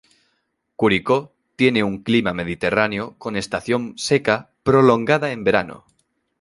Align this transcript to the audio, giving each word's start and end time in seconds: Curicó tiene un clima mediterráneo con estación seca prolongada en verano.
Curicó 0.77 1.31
tiene 1.55 1.83
un 1.83 2.01
clima 2.01 2.33
mediterráneo 2.33 3.13
con 3.19 3.35
estación 3.35 3.95
seca 3.99 4.49
prolongada 4.63 5.31
en 5.31 5.43
verano. 5.43 5.85